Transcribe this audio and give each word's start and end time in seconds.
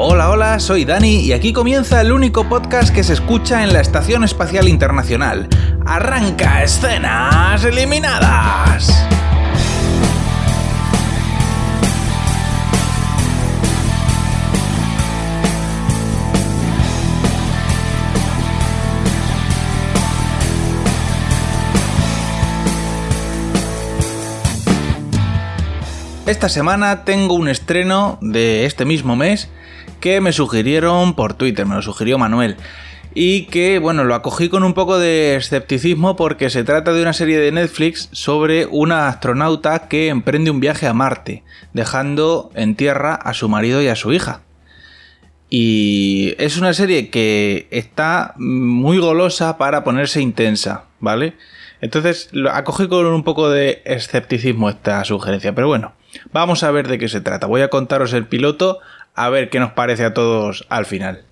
Hola, 0.00 0.30
hola, 0.30 0.60
soy 0.60 0.84
Dani 0.84 1.22
y 1.22 1.32
aquí 1.32 1.52
comienza 1.52 2.00
el 2.00 2.12
único 2.12 2.48
podcast 2.48 2.94
que 2.94 3.02
se 3.02 3.14
escucha 3.14 3.64
en 3.64 3.72
la 3.72 3.80
Estación 3.80 4.22
Espacial 4.22 4.68
Internacional. 4.68 5.48
Arranca 5.84 6.62
escenas 6.62 7.64
eliminadas. 7.64 9.04
Esta 26.24 26.48
semana 26.48 27.04
tengo 27.04 27.34
un 27.34 27.48
estreno 27.48 28.18
de 28.20 28.64
este 28.64 28.84
mismo 28.84 29.16
mes 29.16 29.48
que 30.00 30.20
me 30.20 30.32
sugirieron 30.32 31.14
por 31.14 31.34
Twitter, 31.34 31.66
me 31.66 31.74
lo 31.74 31.82
sugirió 31.82 32.18
Manuel. 32.18 32.56
Y 33.14 33.46
que, 33.46 33.78
bueno, 33.78 34.04
lo 34.04 34.14
acogí 34.14 34.48
con 34.48 34.62
un 34.62 34.74
poco 34.74 34.98
de 34.98 35.36
escepticismo 35.36 36.14
porque 36.14 36.50
se 36.50 36.62
trata 36.62 36.92
de 36.92 37.02
una 37.02 37.12
serie 37.12 37.38
de 37.38 37.50
Netflix 37.50 38.08
sobre 38.12 38.66
una 38.66 39.08
astronauta 39.08 39.88
que 39.88 40.08
emprende 40.08 40.50
un 40.50 40.60
viaje 40.60 40.86
a 40.86 40.92
Marte, 40.92 41.42
dejando 41.72 42.50
en 42.54 42.76
tierra 42.76 43.14
a 43.14 43.34
su 43.34 43.48
marido 43.48 43.82
y 43.82 43.88
a 43.88 43.96
su 43.96 44.12
hija. 44.12 44.42
Y 45.50 46.34
es 46.38 46.58
una 46.58 46.74
serie 46.74 47.08
que 47.08 47.66
está 47.70 48.34
muy 48.36 48.98
golosa 48.98 49.56
para 49.56 49.82
ponerse 49.82 50.20
intensa, 50.20 50.84
¿vale? 51.00 51.34
Entonces 51.80 52.28
lo 52.32 52.50
acogí 52.52 52.88
con 52.88 53.06
un 53.06 53.24
poco 53.24 53.48
de 53.48 53.82
escepticismo 53.86 54.68
esta 54.68 55.02
sugerencia, 55.04 55.54
pero 55.54 55.68
bueno, 55.68 55.94
Vamos 56.32 56.62
a 56.62 56.70
ver 56.70 56.88
de 56.88 56.98
qué 56.98 57.08
se 57.08 57.20
trata. 57.20 57.46
Voy 57.46 57.60
a 57.62 57.68
contaros 57.68 58.12
el 58.12 58.26
piloto 58.26 58.80
a 59.18 59.28
ver 59.30 59.50
qué 59.50 59.60
nos 59.60 59.72
parece 59.72 60.04
a 60.04 60.14
todos 60.14 60.66
al 60.68 60.86
final. 60.86 61.24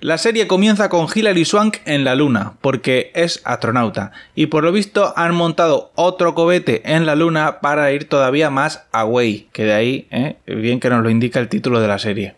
La 0.00 0.16
serie 0.16 0.46
comienza 0.46 0.88
con 0.88 1.08
Hilary 1.12 1.44
Swank 1.44 1.78
en 1.84 2.04
la 2.04 2.14
Luna, 2.14 2.52
porque 2.60 3.10
es 3.16 3.40
astronauta, 3.44 4.12
y 4.36 4.46
por 4.46 4.62
lo 4.62 4.70
visto 4.70 5.12
han 5.16 5.34
montado 5.34 5.90
otro 5.96 6.36
cohete 6.36 6.94
en 6.94 7.04
la 7.04 7.16
Luna 7.16 7.60
para 7.60 7.90
ir 7.90 8.08
todavía 8.08 8.48
más 8.48 8.84
away, 8.92 9.48
que 9.52 9.64
de 9.64 9.72
ahí, 9.72 10.06
¿eh? 10.12 10.36
bien 10.46 10.78
que 10.78 10.88
nos 10.88 11.02
lo 11.02 11.10
indica 11.10 11.40
el 11.40 11.48
título 11.48 11.80
de 11.80 11.88
la 11.88 11.98
serie. 11.98 12.36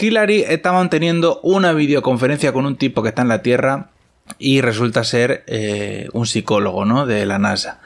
Hilary 0.00 0.44
está 0.48 0.72
manteniendo 0.72 1.40
una 1.42 1.74
videoconferencia 1.74 2.52
con 2.54 2.64
un 2.64 2.76
tipo 2.76 3.02
que 3.02 3.10
está 3.10 3.20
en 3.20 3.28
la 3.28 3.42
Tierra 3.42 3.90
y 4.38 4.62
resulta 4.62 5.04
ser 5.04 5.44
eh, 5.48 6.08
un 6.12 6.26
psicólogo 6.26 6.86
¿no? 6.86 7.04
de 7.04 7.26
la 7.26 7.38
NASA. 7.38 7.80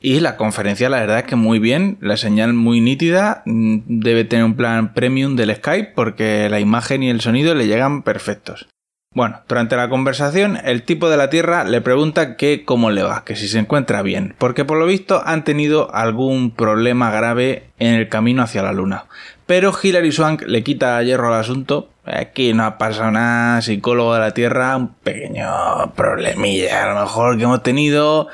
Y 0.00 0.20
la 0.20 0.36
conferencia, 0.36 0.88
la 0.88 1.00
verdad 1.00 1.18
es 1.18 1.24
que 1.24 1.36
muy 1.36 1.58
bien, 1.58 1.98
la 2.00 2.16
señal 2.16 2.54
muy 2.54 2.80
nítida, 2.80 3.42
mm, 3.44 3.80
debe 3.86 4.24
tener 4.24 4.46
un 4.46 4.56
plan 4.56 4.94
premium 4.94 5.36
del 5.36 5.54
Skype 5.54 5.92
porque 5.94 6.48
la 6.48 6.58
imagen 6.58 7.02
y 7.02 7.10
el 7.10 7.20
sonido 7.20 7.54
le 7.54 7.66
llegan 7.66 8.02
perfectos. 8.02 8.66
Bueno, 9.12 9.40
durante 9.48 9.74
la 9.74 9.88
conversación, 9.88 10.56
el 10.64 10.84
tipo 10.84 11.10
de 11.10 11.16
la 11.16 11.30
Tierra 11.30 11.64
le 11.64 11.80
pregunta 11.80 12.36
que 12.36 12.64
cómo 12.64 12.92
le 12.92 13.02
va, 13.02 13.24
que 13.24 13.34
si 13.34 13.48
se 13.48 13.58
encuentra 13.58 14.02
bien, 14.02 14.36
porque 14.38 14.64
por 14.64 14.78
lo 14.78 14.86
visto 14.86 15.20
han 15.26 15.42
tenido 15.42 15.92
algún 15.92 16.52
problema 16.52 17.10
grave 17.10 17.70
en 17.80 17.96
el 17.96 18.08
camino 18.08 18.44
hacia 18.44 18.62
la 18.62 18.72
Luna. 18.72 19.06
Pero 19.46 19.72
Hilary 19.82 20.12
Swank 20.12 20.42
le 20.46 20.62
quita 20.62 21.02
hierro 21.02 21.26
al 21.26 21.40
asunto. 21.40 21.90
Aquí 22.04 22.54
no 22.54 22.64
ha 22.64 22.78
pasado 22.78 23.10
nada, 23.10 23.60
psicólogo 23.62 24.14
de 24.14 24.20
la 24.20 24.30
Tierra, 24.32 24.76
un 24.76 24.94
pequeño 24.94 25.92
problemilla 25.96 26.84
a 26.84 26.94
lo 26.94 27.00
mejor 27.00 27.36
que 27.36 27.42
hemos 27.42 27.64
tenido 27.64 28.28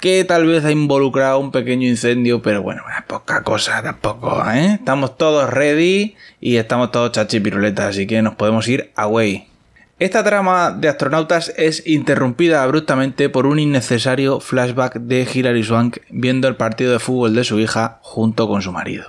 que 0.00 0.24
tal 0.24 0.46
vez 0.46 0.64
ha 0.64 0.70
involucrado 0.70 1.38
un 1.38 1.50
pequeño 1.50 1.88
incendio, 1.88 2.42
pero 2.42 2.62
bueno, 2.62 2.82
poca 3.08 3.42
cosa 3.42 3.82
tampoco, 3.82 4.44
¿eh? 4.50 4.74
Estamos 4.74 5.16
todos 5.16 5.50
ready 5.50 6.14
y 6.40 6.56
estamos 6.56 6.92
todos 6.92 7.12
chachipiruletas, 7.12 7.86
así 7.86 8.06
que 8.06 8.22
nos 8.22 8.34
podemos 8.34 8.68
ir 8.68 8.92
away. 8.94 9.48
Esta 9.98 10.22
trama 10.22 10.70
de 10.70 10.88
astronautas 10.88 11.52
es 11.56 11.84
interrumpida 11.84 12.62
abruptamente 12.62 13.28
por 13.28 13.46
un 13.46 13.58
innecesario 13.58 14.38
flashback 14.38 14.94
de 15.00 15.26
Hilary 15.32 15.64
Swank 15.64 15.98
viendo 16.10 16.46
el 16.46 16.54
partido 16.54 16.92
de 16.92 17.00
fútbol 17.00 17.34
de 17.34 17.42
su 17.42 17.58
hija 17.58 17.98
junto 18.02 18.46
con 18.46 18.62
su 18.62 18.70
marido. 18.70 19.06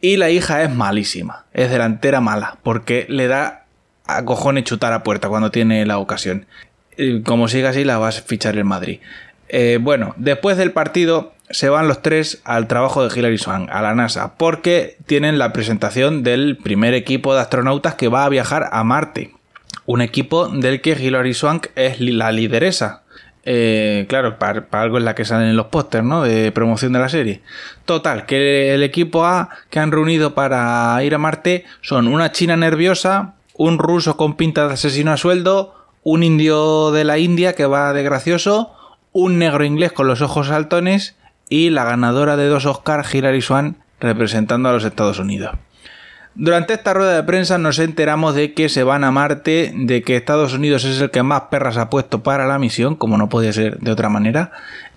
Y 0.00 0.16
la 0.16 0.30
hija 0.30 0.62
es 0.62 0.74
malísima, 0.74 1.44
es 1.52 1.70
delantera 1.70 2.22
mala, 2.22 2.56
porque 2.62 3.04
le 3.10 3.26
da 3.26 3.66
a 4.06 4.24
cojones 4.24 4.64
chutar 4.64 4.94
a 4.94 5.02
puerta 5.02 5.28
cuando 5.28 5.50
tiene 5.50 5.84
la 5.84 5.98
ocasión. 5.98 6.46
Como 7.24 7.48
siga 7.48 7.70
así, 7.70 7.84
la 7.84 7.98
vas 7.98 8.18
a 8.18 8.22
fichar 8.22 8.56
en 8.56 8.66
Madrid. 8.66 9.00
Eh, 9.52 9.78
bueno, 9.80 10.14
después 10.16 10.56
del 10.56 10.70
partido 10.70 11.32
se 11.50 11.68
van 11.68 11.88
los 11.88 12.02
tres 12.02 12.40
al 12.44 12.68
trabajo 12.68 13.06
de 13.06 13.18
Hilary 13.18 13.38
Swank, 13.38 13.68
a 13.70 13.82
la 13.82 13.94
NASA, 13.94 14.34
porque 14.36 14.96
tienen 15.06 15.38
la 15.38 15.52
presentación 15.52 16.22
del 16.22 16.56
primer 16.56 16.94
equipo 16.94 17.34
de 17.34 17.40
astronautas 17.40 17.96
que 17.96 18.08
va 18.08 18.24
a 18.24 18.28
viajar 18.28 18.68
a 18.70 18.84
Marte. 18.84 19.32
Un 19.86 20.02
equipo 20.02 20.48
del 20.48 20.80
que 20.80 20.92
Hilary 20.92 21.34
Swank 21.34 21.66
es 21.74 22.00
la 22.00 22.30
lideresa. 22.30 23.02
Eh, 23.44 24.06
claro, 24.08 24.38
para, 24.38 24.66
algo 24.70 24.98
es 24.98 25.04
la 25.04 25.16
que 25.16 25.24
salen 25.24 25.48
en 25.48 25.56
los 25.56 25.66
pósters, 25.66 26.04
¿no? 26.04 26.22
De 26.22 26.52
promoción 26.52 26.92
de 26.92 27.00
la 27.00 27.08
serie. 27.08 27.40
Total, 27.86 28.26
que 28.26 28.72
el 28.74 28.84
equipo 28.84 29.24
A 29.24 29.48
que 29.70 29.80
han 29.80 29.90
reunido 29.90 30.34
para 30.34 31.02
ir 31.02 31.14
a 31.16 31.18
Marte 31.18 31.64
son 31.80 32.06
una 32.06 32.30
china 32.30 32.56
nerviosa, 32.56 33.34
un 33.54 33.78
ruso 33.78 34.16
con 34.16 34.36
pinta 34.36 34.68
de 34.68 34.74
asesino 34.74 35.10
a 35.10 35.16
sueldo, 35.16 35.74
un 36.04 36.22
indio 36.22 36.92
de 36.92 37.02
la 37.02 37.18
India 37.18 37.54
que 37.54 37.66
va 37.66 37.92
de 37.92 38.04
gracioso, 38.04 38.72
un 39.12 39.38
negro 39.38 39.64
inglés 39.64 39.92
con 39.92 40.06
los 40.06 40.22
ojos 40.22 40.48
saltones 40.48 41.16
y 41.48 41.70
la 41.70 41.84
ganadora 41.84 42.36
de 42.36 42.46
dos 42.46 42.66
Oscars, 42.66 43.14
Hilary 43.14 43.42
Swan, 43.42 43.76
representando 43.98 44.68
a 44.68 44.72
los 44.72 44.84
Estados 44.84 45.18
Unidos. 45.18 45.56
Durante 46.36 46.74
esta 46.74 46.94
rueda 46.94 47.16
de 47.16 47.24
prensa 47.24 47.58
nos 47.58 47.78
enteramos 47.80 48.34
de 48.34 48.54
que 48.54 48.68
se 48.68 48.84
van 48.84 49.02
a 49.02 49.10
Marte, 49.10 49.72
de 49.74 50.02
que 50.02 50.16
Estados 50.16 50.54
Unidos 50.54 50.84
es 50.84 51.00
el 51.00 51.10
que 51.10 51.24
más 51.24 51.42
perras 51.50 51.76
ha 51.76 51.90
puesto 51.90 52.22
para 52.22 52.46
la 52.46 52.58
misión, 52.58 52.94
como 52.94 53.18
no 53.18 53.28
podía 53.28 53.52
ser 53.52 53.78
de 53.80 53.90
otra 53.90 54.08
manera, 54.08 54.52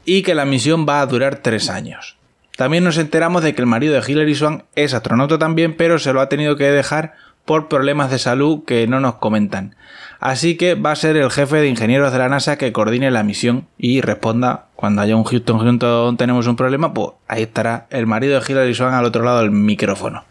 y 0.05 0.21
que 0.21 0.35
la 0.35 0.45
misión 0.45 0.85
va 0.87 1.01
a 1.01 1.05
durar 1.07 1.37
tres 1.37 1.69
años. 1.69 2.17
También 2.55 2.83
nos 2.83 2.99
enteramos 2.99 3.41
de 3.41 3.55
que 3.55 3.61
el 3.63 3.67
marido 3.67 3.95
de 3.95 4.09
Hilary 4.09 4.35
Swan 4.35 4.63
es 4.75 4.93
astronauta 4.93 5.39
también, 5.39 5.75
pero 5.75 5.97
se 5.97 6.13
lo 6.13 6.21
ha 6.21 6.29
tenido 6.29 6.55
que 6.55 6.65
dejar 6.65 7.13
por 7.45 7.67
problemas 7.67 8.11
de 8.11 8.19
salud 8.19 8.63
que 8.63 8.87
no 8.87 8.99
nos 8.99 9.15
comentan. 9.15 9.75
Así 10.23 10.55
que 10.55 10.75
va 10.75 10.91
a 10.91 10.95
ser 10.95 11.17
el 11.17 11.29
jefe 11.29 11.57
de 11.57 11.67
ingenieros 11.67 12.13
de 12.13 12.17
la 12.17 12.29
NASA 12.29 12.57
que 12.57 12.71
coordine 12.71 13.11
la 13.11 13.23
misión 13.23 13.67
y 13.77 13.99
responda 13.99 14.67
cuando 14.73 15.01
haya 15.01 15.17
un 15.17 15.25
Houston 15.25 15.59
Houston 15.59 16.15
tenemos 16.15 16.47
un 16.47 16.55
problema, 16.55 16.93
pues 16.93 17.09
ahí 17.27 17.41
estará 17.41 17.87
el 17.89 18.07
marido 18.07 18.39
de 18.39 18.45
Hilary 18.49 18.73
Swan 18.73 18.93
al 18.93 19.03
otro 19.03 19.25
lado 19.25 19.39
del 19.41 19.51
micrófono. 19.51 20.23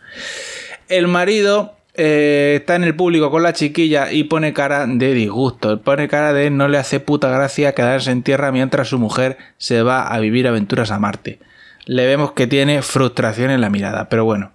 El 0.89 1.09
marido 1.09 1.75
eh, 1.93 2.55
está 2.59 2.77
en 2.77 2.85
el 2.85 2.97
público 2.97 3.31
con 3.31 3.43
la 3.43 3.53
chiquilla 3.53 4.11
y 4.11 4.25
pone 4.25 4.55
cara 4.55 4.87
de 4.87 5.13
disgusto, 5.13 5.83
pone 5.83 6.09
cara 6.09 6.33
de 6.33 6.49
no 6.49 6.69
le 6.69 6.79
hace 6.79 6.99
puta 6.99 7.29
gracia 7.29 7.75
quedarse 7.75 8.13
en 8.13 8.23
tierra 8.23 8.51
mientras 8.51 8.89
su 8.89 8.99
mujer 8.99 9.37
se 9.59 9.83
va 9.83 10.07
a 10.07 10.19
vivir 10.21 10.49
aventuras 10.49 10.91
a 10.91 10.99
Marte. 10.99 11.39
Le 11.85 12.07
vemos 12.07 12.33
que 12.33 12.47
tiene 12.47 12.81
frustración 12.81 13.51
en 13.51 13.61
la 13.61 13.69
mirada, 13.69 14.09
pero 14.09 14.25
bueno, 14.25 14.53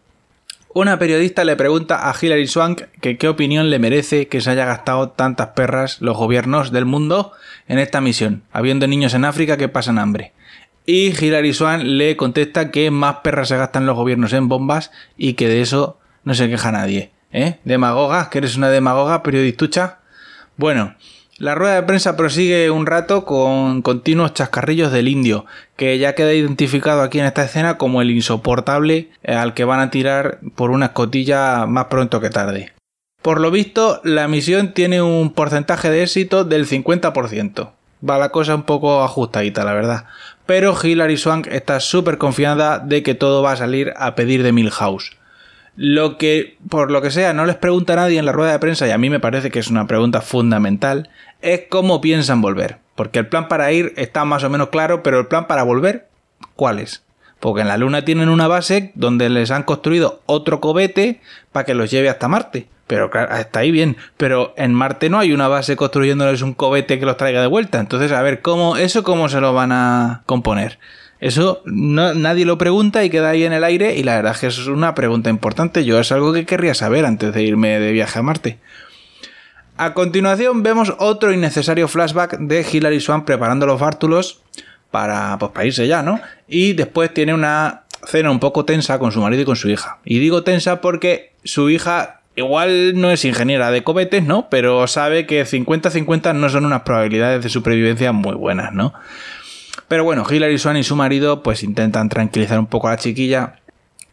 una 0.77 0.99
periodista 0.99 1.43
le 1.43 1.55
pregunta 1.55 2.07
a 2.07 2.13
Hilary 2.19 2.45
Swank 2.45 2.83
que 3.01 3.17
qué 3.17 3.27
opinión 3.27 3.71
le 3.71 3.79
merece 3.79 4.27
que 4.27 4.41
se 4.41 4.51
haya 4.51 4.63
gastado 4.63 5.09
tantas 5.09 5.47
perras 5.47 5.99
los 6.01 6.15
gobiernos 6.15 6.71
del 6.71 6.85
mundo 6.85 7.31
en 7.67 7.79
esta 7.79 7.99
misión, 7.99 8.43
habiendo 8.51 8.85
niños 8.85 9.15
en 9.15 9.25
África 9.25 9.57
que 9.57 9.69
pasan 9.69 9.97
hambre. 9.97 10.33
Y 10.85 11.15
Hilary 11.19 11.55
Swank 11.55 11.81
le 11.81 12.15
contesta 12.15 12.69
que 12.69 12.91
más 12.91 13.17
perras 13.23 13.47
se 13.47 13.57
gastan 13.57 13.87
los 13.87 13.95
gobiernos 13.95 14.33
en 14.33 14.49
bombas 14.49 14.91
y 15.17 15.33
que 15.33 15.47
de 15.47 15.61
eso 15.61 15.97
no 16.23 16.35
se 16.35 16.47
queja 16.47 16.71
nadie. 16.71 17.09
¿Eh? 17.31 17.57
Demagoga, 17.63 18.29
que 18.29 18.37
eres 18.37 18.55
una 18.55 18.69
demagoga 18.69 19.23
periodistucha. 19.23 19.97
Bueno, 20.57 20.93
la 21.39 21.53
rueda 21.53 21.75
de 21.75 21.83
prensa 21.83 22.17
prosigue 22.17 22.71
un 22.71 22.87
rato 22.87 23.23
con 23.23 23.83
continuos 23.83 24.33
chascarrillos 24.33 24.91
del 24.91 25.07
indio, 25.07 25.45
que 25.75 25.99
ya 25.99 26.15
queda 26.15 26.33
identificado 26.33 27.03
aquí 27.03 27.19
en 27.19 27.25
esta 27.25 27.43
escena 27.43 27.77
como 27.77 28.01
el 28.01 28.09
insoportable 28.09 29.09
eh, 29.21 29.33
al 29.35 29.53
que 29.53 29.63
van 29.63 29.79
a 29.79 29.91
tirar 29.91 30.39
por 30.55 30.71
una 30.71 30.87
escotilla 30.87 31.67
más 31.67 31.85
pronto 31.85 32.21
que 32.21 32.31
tarde. 32.31 32.73
Por 33.21 33.39
lo 33.39 33.51
visto, 33.51 34.01
la 34.03 34.27
misión 34.27 34.73
tiene 34.73 35.03
un 35.03 35.31
porcentaje 35.31 35.91
de 35.91 36.01
éxito 36.01 36.43
del 36.43 36.67
50%. 36.67 37.69
Va 38.07 38.17
la 38.17 38.29
cosa 38.29 38.55
un 38.55 38.63
poco 38.63 39.03
ajustadita, 39.03 39.63
la 39.63 39.73
verdad. 39.73 40.05
Pero 40.47 40.75
Hilary 40.81 41.17
Swank 41.17 41.47
está 41.47 41.79
súper 41.79 42.17
confiada 42.17 42.79
de 42.79 43.03
que 43.03 43.13
todo 43.13 43.43
va 43.43 43.51
a 43.51 43.57
salir 43.57 43.93
a 43.97 44.15
pedir 44.15 44.41
de 44.41 44.53
Milhouse. 44.53 45.16
Lo 45.77 46.17
que, 46.17 46.57
por 46.69 46.89
lo 46.89 47.03
que 47.03 47.11
sea, 47.11 47.33
no 47.33 47.45
les 47.45 47.55
pregunta 47.55 47.95
nadie 47.95 48.17
en 48.17 48.25
la 48.25 48.31
rueda 48.31 48.51
de 48.51 48.59
prensa, 48.59 48.87
y 48.87 48.91
a 48.91 48.97
mí 48.97 49.11
me 49.11 49.19
parece 49.19 49.51
que 49.51 49.59
es 49.59 49.67
una 49.67 49.85
pregunta 49.85 50.21
fundamental, 50.21 51.09
es 51.41 51.65
cómo 51.69 52.01
piensan 52.01 52.41
volver. 52.41 52.79
Porque 52.95 53.19
el 53.19 53.27
plan 53.27 53.47
para 53.47 53.71
ir 53.71 53.93
está 53.95 54.25
más 54.25 54.43
o 54.43 54.49
menos 54.49 54.69
claro, 54.69 55.03
pero 55.03 55.19
el 55.19 55.27
plan 55.27 55.45
para 55.45 55.61
volver, 55.61 56.07
¿cuál 56.55 56.79
es? 56.79 57.03
Porque 57.39 57.61
en 57.61 57.67
la 57.67 57.77
Luna 57.77 58.03
tienen 58.03 58.29
una 58.29 58.47
base 58.47 58.91
donde 58.95 59.29
les 59.29 59.51
han 59.51 59.61
construido 59.61 60.21
otro 60.25 60.59
cobete 60.59 61.21
para 61.51 61.65
que 61.65 61.75
los 61.75 61.91
lleve 61.91 62.09
hasta 62.09 62.27
Marte. 62.27 62.67
Pero 62.87 63.11
claro, 63.11 63.35
está 63.35 63.59
ahí 63.59 63.69
bien. 63.69 63.97
Pero 64.17 64.55
en 64.57 64.73
Marte 64.73 65.09
no 65.11 65.19
hay 65.19 65.31
una 65.31 65.47
base 65.47 65.75
construyéndoles 65.75 66.41
un 66.41 66.55
cobete 66.55 66.99
que 66.99 67.05
los 67.05 67.17
traiga 67.17 67.41
de 67.41 67.47
vuelta. 67.47 67.79
Entonces, 67.79 68.11
a 68.11 68.23
ver, 68.23 68.41
¿cómo, 68.41 68.77
eso 68.77 69.03
cómo 69.03 69.29
se 69.29 69.41
lo 69.41 69.53
van 69.53 69.71
a 69.71 70.23
componer? 70.25 70.79
Eso 71.19 71.61
nadie 71.65 72.45
lo 72.45 72.57
pregunta 72.57 73.03
y 73.03 73.09
queda 73.09 73.29
ahí 73.29 73.43
en 73.43 73.53
el 73.53 73.63
aire 73.63 73.95
y 73.95 74.03
la 74.03 74.15
verdad 74.15 74.33
es 74.33 74.39
que 74.39 74.47
eso 74.47 74.61
es 74.61 74.67
una 74.67 74.93
pregunta 74.93 75.29
importante. 75.29 75.83
Yo 75.83 75.99
es 75.99 76.11
algo 76.11 76.31
que 76.33 76.45
querría 76.45 76.75
saber 76.75 77.05
antes 77.05 77.33
de 77.33 77.43
irme 77.43 77.79
de 77.79 77.91
viaje 77.91 78.19
a 78.19 78.21
Marte. 78.21 78.59
A 79.77 79.93
continuación 79.93 80.63
vemos 80.63 80.93
otro 80.97 81.31
innecesario 81.31 81.87
flashback 81.87 82.39
de 82.39 82.65
Hilary 82.71 82.99
Swan 82.99 83.25
preparando 83.25 83.65
los 83.65 83.79
bártulos 83.79 84.41
para, 84.91 85.37
pues, 85.37 85.51
para 85.51 85.65
irse 85.65 85.87
ya, 85.87 86.01
¿no? 86.01 86.19
Y 86.47 86.73
después 86.73 87.13
tiene 87.13 87.33
una 87.33 87.83
cena 88.05 88.31
un 88.31 88.39
poco 88.39 88.65
tensa 88.65 88.99
con 88.99 89.11
su 89.11 89.21
marido 89.21 89.41
y 89.41 89.45
con 89.45 89.55
su 89.55 89.69
hija. 89.69 89.99
Y 90.03 90.19
digo 90.19 90.43
tensa 90.43 90.81
porque 90.81 91.33
su 91.43 91.69
hija 91.69 92.21
igual 92.35 92.99
no 92.99 93.11
es 93.11 93.25
ingeniera 93.25 93.71
de 93.71 93.83
cohetes, 93.83 94.23
¿no? 94.23 94.49
Pero 94.49 94.87
sabe 94.87 95.25
que 95.25 95.43
50-50 95.45 96.35
no 96.35 96.49
son 96.49 96.65
unas 96.65 96.81
probabilidades 96.83 97.43
de 97.43 97.49
supervivencia 97.49 98.11
muy 98.11 98.35
buenas, 98.35 98.73
¿no? 98.73 98.93
Pero 99.87 100.03
bueno, 100.03 100.25
Hilary 100.29 100.57
Swan 100.57 100.77
y 100.77 100.83
su 100.83 100.95
marido 100.95 101.43
pues 101.43 101.63
intentan 101.63 102.09
tranquilizar 102.09 102.59
un 102.59 102.67
poco 102.67 102.87
a 102.87 102.91
la 102.91 102.97
chiquilla. 102.97 103.55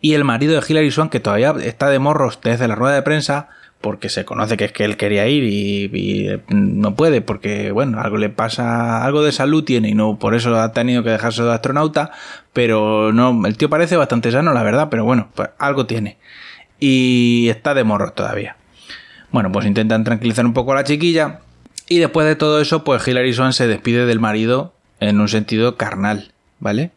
Y 0.00 0.14
el 0.14 0.24
marido 0.24 0.54
de 0.54 0.64
Hilary 0.66 0.90
Swan, 0.90 1.08
que 1.08 1.20
todavía 1.20 1.54
está 1.62 1.88
de 1.88 1.98
morros 1.98 2.38
desde 2.42 2.68
la 2.68 2.74
rueda 2.74 2.94
de 2.94 3.02
prensa, 3.02 3.48
porque 3.80 4.08
se 4.08 4.24
conoce 4.24 4.56
que 4.56 4.66
es 4.66 4.72
que 4.72 4.84
él 4.84 4.96
quería 4.96 5.26
ir 5.28 5.44
y, 5.44 6.40
no 6.48 6.94
puede, 6.94 7.20
porque 7.20 7.70
bueno, 7.70 8.00
algo 8.00 8.18
le 8.18 8.30
pasa, 8.30 9.04
algo 9.04 9.22
de 9.22 9.32
salud 9.32 9.64
tiene 9.64 9.90
y 9.90 9.94
no 9.94 10.18
por 10.18 10.34
eso 10.34 10.54
ha 10.58 10.72
tenido 10.72 11.02
que 11.02 11.10
dejarse 11.10 11.42
de 11.42 11.52
astronauta, 11.52 12.12
pero 12.52 13.12
no, 13.12 13.46
el 13.46 13.56
tío 13.56 13.68
parece 13.68 13.96
bastante 13.96 14.30
sano, 14.30 14.52
la 14.52 14.62
verdad, 14.62 14.88
pero 14.90 15.04
bueno, 15.04 15.28
pues 15.34 15.50
algo 15.58 15.86
tiene. 15.86 16.18
Y 16.80 17.48
está 17.50 17.74
de 17.74 17.84
morros 17.84 18.14
todavía. 18.14 18.56
Bueno, 19.32 19.50
pues 19.50 19.66
intentan 19.66 20.04
tranquilizar 20.04 20.46
un 20.46 20.54
poco 20.54 20.72
a 20.72 20.76
la 20.76 20.84
chiquilla. 20.84 21.40
Y 21.88 21.98
después 21.98 22.26
de 22.26 22.36
todo 22.36 22.60
eso, 22.60 22.84
pues 22.84 23.06
Hilary 23.06 23.32
Swan 23.32 23.52
se 23.52 23.66
despide 23.66 24.06
del 24.06 24.20
marido 24.20 24.73
en 25.00 25.20
un 25.20 25.29
sentido 25.29 25.76
carnal, 25.76 26.32
¿vale? 26.61 26.91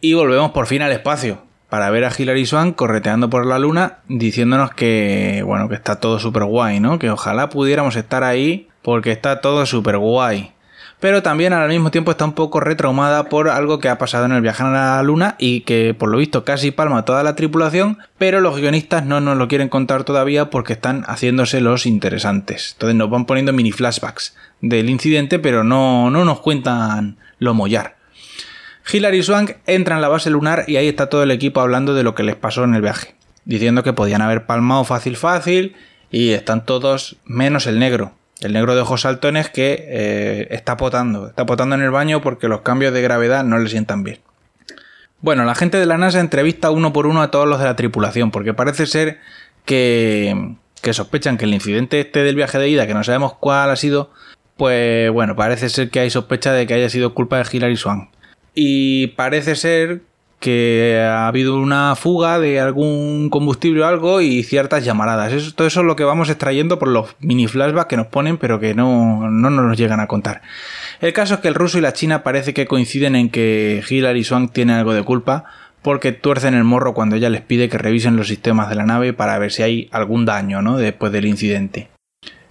Y 0.00 0.14
volvemos 0.14 0.52
por 0.52 0.66
fin 0.66 0.82
al 0.82 0.92
espacio 0.92 1.42
para 1.68 1.90
ver 1.90 2.04
a 2.04 2.12
Hilary 2.16 2.46
Swan 2.46 2.72
correteando 2.72 3.30
por 3.30 3.46
la 3.46 3.58
luna 3.58 3.98
diciéndonos 4.08 4.72
que, 4.72 5.42
bueno, 5.46 5.68
que 5.68 5.76
está 5.76 6.00
todo 6.00 6.18
súper 6.18 6.44
guay, 6.44 6.80
¿no? 6.80 6.98
Que 6.98 7.10
ojalá 7.10 7.48
pudiéramos 7.48 7.96
estar 7.96 8.24
ahí 8.24 8.68
porque 8.82 9.12
está 9.12 9.40
todo 9.40 9.64
súper 9.66 9.98
guay. 9.98 10.52
Pero 11.00 11.22
también 11.22 11.54
al 11.54 11.68
mismo 11.70 11.90
tiempo 11.90 12.10
está 12.10 12.26
un 12.26 12.34
poco 12.34 12.60
retraumada 12.60 13.30
por 13.30 13.48
algo 13.48 13.78
que 13.78 13.88
ha 13.88 13.96
pasado 13.96 14.26
en 14.26 14.32
el 14.32 14.42
viaje 14.42 14.62
a 14.62 14.70
la 14.70 15.02
luna 15.02 15.34
y 15.38 15.62
que 15.62 15.94
por 15.94 16.10
lo 16.10 16.18
visto 16.18 16.44
casi 16.44 16.70
palma 16.70 17.06
toda 17.06 17.22
la 17.22 17.34
tripulación, 17.34 17.98
pero 18.18 18.40
los 18.40 18.58
guionistas 18.58 19.06
no 19.06 19.20
nos 19.22 19.38
lo 19.38 19.48
quieren 19.48 19.70
contar 19.70 20.04
todavía 20.04 20.50
porque 20.50 20.74
están 20.74 21.04
haciéndose 21.04 21.62
los 21.62 21.86
interesantes. 21.86 22.72
Entonces 22.74 22.96
nos 22.96 23.08
van 23.08 23.24
poniendo 23.24 23.54
mini 23.54 23.72
flashbacks 23.72 24.36
del 24.60 24.90
incidente, 24.90 25.38
pero 25.38 25.64
no, 25.64 26.10
no 26.10 26.26
nos 26.26 26.40
cuentan 26.40 27.16
lo 27.38 27.54
mollar. 27.54 27.96
Hilary 28.92 29.22
Swank 29.22 29.52
entra 29.66 29.94
en 29.94 30.02
la 30.02 30.08
base 30.08 30.28
lunar 30.28 30.64
y 30.66 30.76
ahí 30.76 30.88
está 30.88 31.08
todo 31.08 31.22
el 31.22 31.30
equipo 31.30 31.62
hablando 31.62 31.94
de 31.94 32.02
lo 32.02 32.14
que 32.14 32.24
les 32.24 32.36
pasó 32.36 32.64
en 32.64 32.74
el 32.74 32.82
viaje, 32.82 33.14
diciendo 33.46 33.82
que 33.82 33.94
podían 33.94 34.20
haber 34.20 34.44
palmado 34.44 34.84
fácil 34.84 35.16
fácil 35.16 35.76
y 36.10 36.30
están 36.30 36.66
todos 36.66 37.16
menos 37.24 37.66
el 37.66 37.78
negro. 37.78 38.12
El 38.40 38.52
negro 38.54 38.74
de 38.74 38.80
ojos 38.80 39.02
saltones 39.02 39.50
que 39.50 39.86
eh, 39.88 40.48
está 40.50 40.76
potando, 40.76 41.28
está 41.28 41.44
potando 41.44 41.74
en 41.74 41.82
el 41.82 41.90
baño 41.90 42.22
porque 42.22 42.48
los 42.48 42.62
cambios 42.62 42.94
de 42.94 43.02
gravedad 43.02 43.44
no 43.44 43.58
le 43.58 43.68
sientan 43.68 44.02
bien. 44.02 44.20
Bueno, 45.20 45.44
la 45.44 45.54
gente 45.54 45.78
de 45.78 45.86
la 45.86 45.98
NASA 45.98 46.20
entrevista 46.20 46.70
uno 46.70 46.92
por 46.92 47.06
uno 47.06 47.20
a 47.20 47.30
todos 47.30 47.46
los 47.46 47.58
de 47.58 47.66
la 47.66 47.76
tripulación 47.76 48.30
porque 48.30 48.54
parece 48.54 48.86
ser 48.86 49.18
que, 49.66 50.54
que 50.80 50.94
sospechan 50.94 51.36
que 51.36 51.44
el 51.44 51.52
incidente 51.52 52.00
este 52.00 52.22
del 52.22 52.36
viaje 52.36 52.58
de 52.58 52.68
ida, 52.70 52.86
que 52.86 52.94
no 52.94 53.04
sabemos 53.04 53.34
cuál 53.34 53.70
ha 53.70 53.76
sido, 53.76 54.10
pues 54.56 55.10
bueno, 55.10 55.36
parece 55.36 55.68
ser 55.68 55.90
que 55.90 56.00
hay 56.00 56.10
sospecha 56.10 56.52
de 56.52 56.66
que 56.66 56.74
haya 56.74 56.88
sido 56.88 57.14
culpa 57.14 57.38
de 57.38 57.46
Hilary 57.50 57.76
Swan. 57.76 58.08
Y 58.54 59.08
parece 59.08 59.56
ser 59.56 60.02
que 60.40 60.98
ha 60.98 61.28
habido 61.28 61.60
una 61.60 61.94
fuga 61.96 62.40
de 62.40 62.58
algún 62.60 63.28
combustible 63.28 63.82
o 63.82 63.86
algo 63.86 64.22
y 64.22 64.42
ciertas 64.42 64.84
llamaradas. 64.84 65.34
Eso, 65.34 65.54
todo 65.54 65.68
eso 65.68 65.80
es 65.80 65.86
lo 65.86 65.96
que 65.96 66.04
vamos 66.04 66.30
extrayendo 66.30 66.78
por 66.78 66.88
los 66.88 67.14
mini 67.20 67.46
flashbacks 67.46 67.88
que 67.88 67.98
nos 67.98 68.06
ponen, 68.06 68.38
pero 68.38 68.58
que 68.58 68.74
no, 68.74 69.30
no 69.30 69.50
nos 69.50 69.76
llegan 69.76 70.00
a 70.00 70.06
contar. 70.06 70.40
El 71.00 71.12
caso 71.12 71.34
es 71.34 71.40
que 71.40 71.48
el 71.48 71.54
ruso 71.54 71.78
y 71.78 71.82
la 71.82 71.92
china 71.92 72.22
parece 72.22 72.54
que 72.54 72.66
coinciden 72.66 73.16
en 73.16 73.28
que 73.28 73.84
Hilary 73.88 74.24
Swank 74.24 74.52
tiene 74.52 74.72
algo 74.72 74.94
de 74.94 75.02
culpa 75.02 75.44
porque 75.82 76.12
tuercen 76.12 76.54
el 76.54 76.64
morro 76.64 76.94
cuando 76.94 77.16
ella 77.16 77.30
les 77.30 77.42
pide 77.42 77.68
que 77.68 77.78
revisen 77.78 78.16
los 78.16 78.28
sistemas 78.28 78.68
de 78.70 78.76
la 78.76 78.84
nave 78.84 79.12
para 79.12 79.38
ver 79.38 79.52
si 79.52 79.62
hay 79.62 79.88
algún 79.92 80.24
daño 80.24 80.62
¿no? 80.62 80.78
después 80.78 81.12
del 81.12 81.26
incidente. 81.26 81.88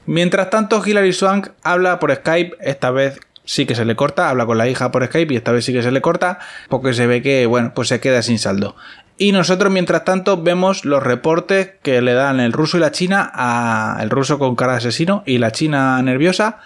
Mientras 0.06 0.50
tanto, 0.50 0.82
Hilary 0.84 1.14
Swank 1.14 1.50
habla 1.62 2.00
por 2.00 2.14
Skype, 2.16 2.58
esta 2.62 2.90
vez 2.90 3.20
sí 3.50 3.66
que 3.66 3.74
se 3.74 3.84
le 3.84 3.96
corta, 3.96 4.30
habla 4.30 4.46
con 4.46 4.60
la 4.60 4.68
hija 4.68 4.92
por 4.92 5.04
Skype 5.04 5.34
y 5.34 5.38
esta 5.38 5.52
vez 5.52 5.66
sí 5.66 5.74
que 5.74 5.82
se 5.82 5.90
le 5.90 6.02
corta, 6.02 6.38
porque 6.70 6.94
se 6.94 7.08
ve 7.08 7.24
que, 7.24 7.48
bueno, 7.48 7.72
pues 7.74 7.88
se 7.88 8.00
queda 8.00 8.22
sin 8.22 8.38
saldo. 8.38 8.76
Y 9.18 9.32
nosotros, 9.32 9.74
mientras 9.74 10.06
tanto, 10.06 10.40
vemos 10.40 10.86
los 10.86 11.02
reportes 11.02 11.72
que 11.82 12.00
le 12.04 12.14
dan 12.14 12.40
el 12.40 12.54
ruso 12.54 12.78
y 12.78 12.80
la 12.80 12.92
china 12.92 13.32
a 13.34 13.98
el 14.02 14.12
ruso 14.12 14.38
con 14.38 14.56
cara 14.56 14.74
de 14.74 14.78
asesino 14.78 15.24
y 15.26 15.40
la 15.40 15.52
china 15.52 16.00
nerviosa, 16.04 16.60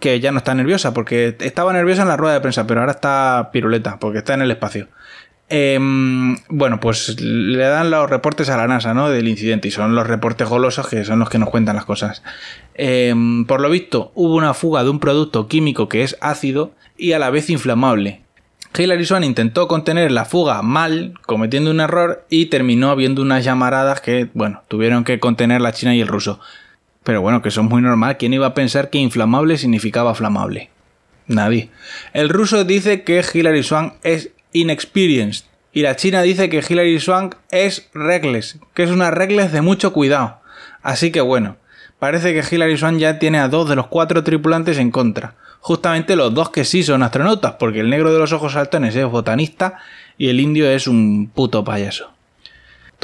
que 0.00 0.18
ya 0.18 0.32
no 0.32 0.38
está 0.38 0.54
nerviosa, 0.54 0.94
porque 0.94 1.36
estaba 1.40 1.74
nerviosa 1.74 2.02
en 2.02 2.08
la 2.08 2.16
rueda 2.16 2.32
de 2.32 2.40
prensa, 2.40 2.66
pero 2.66 2.80
ahora 2.80 2.92
está 2.92 3.50
piruleta, 3.52 3.98
porque 3.98 4.18
está 4.18 4.32
en 4.32 4.42
el 4.42 4.50
espacio. 4.50 4.88
Em, 5.48 6.36
bueno, 6.48 6.80
pues 6.80 7.20
le 7.20 7.64
dan 7.64 7.90
los 7.90 8.08
reportes 8.08 8.48
a 8.48 8.56
la 8.56 8.66
NASA, 8.66 8.94
¿no? 8.94 9.10
Del 9.10 9.28
incidente 9.28 9.68
y 9.68 9.70
son 9.70 9.94
los 9.94 10.06
reportes 10.06 10.48
golosos 10.48 10.88
que 10.88 11.04
son 11.04 11.18
los 11.18 11.28
que 11.28 11.38
nos 11.38 11.50
cuentan 11.50 11.76
las 11.76 11.84
cosas. 11.84 12.22
Em, 12.74 13.44
por 13.44 13.60
lo 13.60 13.68
visto, 13.68 14.10
hubo 14.14 14.34
una 14.34 14.54
fuga 14.54 14.82
de 14.84 14.90
un 14.90 15.00
producto 15.00 15.46
químico 15.46 15.88
que 15.88 16.02
es 16.02 16.16
ácido 16.20 16.72
y 16.96 17.12
a 17.12 17.18
la 17.18 17.30
vez 17.30 17.50
inflamable. 17.50 18.22
Hillary 18.76 19.04
Swan 19.04 19.22
intentó 19.22 19.68
contener 19.68 20.10
la 20.10 20.24
fuga 20.24 20.60
mal, 20.62 21.14
cometiendo 21.26 21.70
un 21.70 21.80
error 21.80 22.26
y 22.28 22.46
terminó 22.46 22.90
habiendo 22.90 23.22
unas 23.22 23.44
llamaradas 23.44 24.00
que, 24.00 24.28
bueno, 24.34 24.62
tuvieron 24.66 25.04
que 25.04 25.20
contener 25.20 25.60
la 25.60 25.72
China 25.72 25.94
y 25.94 26.00
el 26.00 26.08
ruso. 26.08 26.40
Pero 27.04 27.20
bueno, 27.20 27.40
que 27.40 27.50
eso 27.50 27.60
es 27.60 27.68
muy 27.68 27.82
normal. 27.82 28.16
¿Quién 28.16 28.32
iba 28.32 28.46
a 28.46 28.54
pensar 28.54 28.90
que 28.90 28.98
inflamable 28.98 29.58
significaba 29.58 30.14
flamable? 30.14 30.70
Nadie. 31.28 31.70
El 32.12 32.30
ruso 32.30 32.64
dice 32.64 33.02
que 33.02 33.22
Hillary 33.32 33.62
Swan 33.62 33.94
es 34.02 34.30
inexperienced. 34.54 35.44
Y 35.74 35.82
la 35.82 35.96
China 35.96 36.22
dice 36.22 36.48
que 36.48 36.64
Hilary 36.66 36.98
Swank 37.00 37.34
es 37.50 37.90
reckless, 37.92 38.58
que 38.72 38.84
es 38.84 38.90
una 38.90 39.10
reckless 39.10 39.52
de 39.52 39.60
mucho 39.60 39.92
cuidado. 39.92 40.40
Así 40.82 41.10
que 41.12 41.20
bueno, 41.20 41.56
parece 41.98 42.32
que 42.32 42.54
Hilary 42.54 42.78
Swank 42.78 42.98
ya 42.98 43.18
tiene 43.18 43.40
a 43.40 43.48
dos 43.48 43.68
de 43.68 43.76
los 43.76 43.88
cuatro 43.88 44.24
tripulantes 44.24 44.78
en 44.78 44.90
contra. 44.90 45.34
Justamente 45.60 46.16
los 46.16 46.32
dos 46.32 46.50
que 46.50 46.64
sí 46.64 46.82
son 46.82 47.02
astronautas, 47.02 47.54
porque 47.58 47.80
el 47.80 47.90
negro 47.90 48.12
de 48.12 48.18
los 48.18 48.32
ojos 48.32 48.52
saltones 48.52 48.94
es 48.94 49.06
botanista 49.06 49.78
y 50.16 50.28
el 50.28 50.40
indio 50.40 50.70
es 50.70 50.86
un 50.86 51.30
puto 51.34 51.64
payaso. 51.64 52.13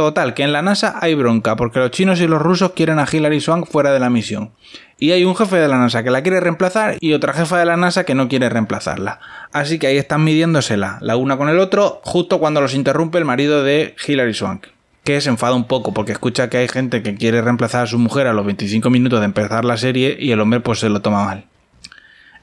Total, 0.00 0.32
que 0.32 0.44
en 0.44 0.54
la 0.54 0.62
NASA 0.62 0.96
hay 0.98 1.14
bronca, 1.14 1.56
porque 1.56 1.78
los 1.78 1.90
chinos 1.90 2.22
y 2.22 2.26
los 2.26 2.40
rusos 2.40 2.72
quieren 2.72 2.98
a 2.98 3.06
Hilary 3.06 3.38
Swank 3.38 3.66
fuera 3.66 3.92
de 3.92 4.00
la 4.00 4.08
misión. 4.08 4.52
Y 4.98 5.10
hay 5.10 5.26
un 5.26 5.36
jefe 5.36 5.56
de 5.56 5.68
la 5.68 5.76
NASA 5.76 6.02
que 6.02 6.10
la 6.10 6.22
quiere 6.22 6.40
reemplazar 6.40 6.96
y 7.00 7.12
otra 7.12 7.34
jefa 7.34 7.58
de 7.58 7.66
la 7.66 7.76
NASA 7.76 8.04
que 8.04 8.14
no 8.14 8.26
quiere 8.26 8.48
reemplazarla. 8.48 9.20
Así 9.52 9.78
que 9.78 9.88
ahí 9.88 9.98
están 9.98 10.24
midiéndosela 10.24 10.96
la 11.02 11.16
una 11.16 11.36
con 11.36 11.50
el 11.50 11.58
otro, 11.58 12.00
justo 12.02 12.38
cuando 12.38 12.62
los 12.62 12.72
interrumpe 12.72 13.18
el 13.18 13.26
marido 13.26 13.62
de 13.62 13.94
Hilary 14.08 14.32
Swank. 14.32 14.68
Que 15.04 15.20
se 15.20 15.28
enfada 15.28 15.54
un 15.54 15.66
poco 15.66 15.92
porque 15.92 16.12
escucha 16.12 16.48
que 16.48 16.56
hay 16.56 16.68
gente 16.68 17.02
que 17.02 17.14
quiere 17.16 17.42
reemplazar 17.42 17.82
a 17.82 17.86
su 17.86 17.98
mujer 17.98 18.26
a 18.26 18.32
los 18.32 18.46
25 18.46 18.88
minutos 18.88 19.20
de 19.20 19.26
empezar 19.26 19.66
la 19.66 19.76
serie 19.76 20.16
y 20.18 20.32
el 20.32 20.40
hombre 20.40 20.60
pues 20.60 20.78
se 20.78 20.88
lo 20.88 21.02
toma 21.02 21.26
mal. 21.26 21.44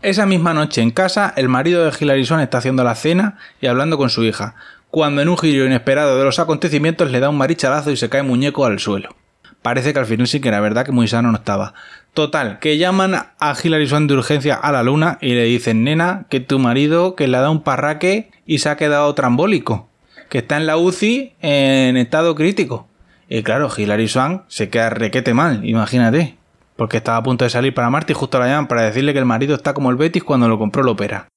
Esa 0.03 0.27
misma 0.27 0.53
noche 0.53 0.83
en 0.83 0.91
casa, 0.91 1.33
el 1.35 1.49
marido 1.49 1.83
de 1.83 1.91
Hilary 1.99 2.23
Swank 2.23 2.43
está 2.43 2.59
haciendo 2.59 2.83
la 2.83 2.93
cena 2.93 3.39
y 3.59 3.65
hablando 3.65 3.97
con 3.97 4.11
su 4.11 4.23
hija, 4.23 4.53
cuando 4.91 5.21
en 5.21 5.29
un 5.29 5.37
giro 5.37 5.65
inesperado 5.65 6.17
de 6.17 6.23
los 6.23 6.39
acontecimientos 6.39 7.11
le 7.11 7.19
da 7.19 7.29
un 7.29 7.37
marichalazo 7.37 7.91
y 7.91 7.97
se 7.97 8.09
cae 8.09 8.23
muñeco 8.23 8.65
al 8.65 8.79
suelo. 8.79 9.15
Parece 9.61 9.91
que 9.91 9.99
al 9.99 10.05
final 10.05 10.27
sí 10.27 10.39
que 10.39 10.47
era 10.47 10.61
verdad 10.61 10.85
que 10.85 10.91
muy 10.91 11.07
sano 11.07 11.31
no 11.31 11.37
estaba. 11.37 11.73
Total, 12.13 12.59
que 12.59 12.77
llaman 12.77 13.15
a 13.15 13.55
Hilary 13.61 13.87
Swan 13.87 14.07
de 14.07 14.13
urgencia 14.13 14.55
a 14.55 14.71
la 14.71 14.81
luna 14.83 15.17
y 15.21 15.33
le 15.33 15.43
dicen, 15.43 15.83
nena, 15.83 16.25
que 16.29 16.39
tu 16.39 16.57
marido 16.57 17.15
que 17.15 17.27
le 17.27 17.37
ha 17.37 17.41
dado 17.41 17.51
un 17.51 17.63
parraque 17.63 18.31
y 18.45 18.59
se 18.59 18.69
ha 18.69 18.77
quedado 18.77 19.13
trambólico, 19.13 19.89
que 20.29 20.39
está 20.39 20.57
en 20.57 20.67
la 20.67 20.77
UCI 20.77 21.33
en 21.41 21.97
estado 21.97 22.33
crítico. 22.35 22.87
Y 23.29 23.43
claro, 23.43 23.69
Hilary 23.75 24.07
Swan 24.07 24.43
se 24.47 24.69
queda 24.69 24.89
requete 24.89 25.33
mal, 25.33 25.65
imagínate, 25.65 26.37
porque 26.77 26.97
estaba 26.97 27.17
a 27.17 27.23
punto 27.23 27.43
de 27.43 27.49
salir 27.49 27.73
para 27.73 27.89
Marte 27.89 28.13
y 28.13 28.15
justo 28.15 28.39
la 28.39 28.47
llaman 28.47 28.67
para 28.67 28.83
decirle 28.83 29.11
que 29.11 29.19
el 29.19 29.25
marido 29.25 29.55
está 29.55 29.73
como 29.73 29.89
el 29.89 29.97
Betis 29.97 30.23
cuando 30.23 30.47
lo 30.47 30.57
compró 30.57 30.83
la 30.83 30.91
ópera. 30.91 31.27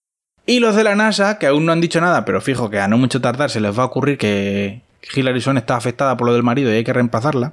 Y 0.50 0.58
los 0.58 0.74
de 0.74 0.82
la 0.82 0.96
NASA, 0.96 1.38
que 1.38 1.46
aún 1.46 1.64
no 1.64 1.70
han 1.70 1.80
dicho 1.80 2.00
nada, 2.00 2.24
pero 2.24 2.40
fijo 2.40 2.70
que 2.70 2.80
a 2.80 2.88
no 2.88 2.98
mucho 2.98 3.20
tardar 3.20 3.50
se 3.50 3.60
les 3.60 3.78
va 3.78 3.84
a 3.84 3.86
ocurrir 3.86 4.18
que 4.18 4.80
Hilary 5.14 5.40
Swan 5.40 5.58
está 5.58 5.76
afectada 5.76 6.16
por 6.16 6.26
lo 6.26 6.34
del 6.34 6.42
marido 6.42 6.72
y 6.72 6.76
hay 6.76 6.84
que 6.84 6.92
reemplazarla. 6.92 7.52